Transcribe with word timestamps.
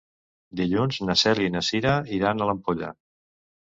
Dilluns 0.61 0.97
na 1.09 1.17
Cèlia 1.25 1.51
i 1.51 1.55
na 1.59 1.65
Cira 1.71 1.95
iran 2.19 2.43
a 2.47 2.53
l'Ampolla. 2.53 2.95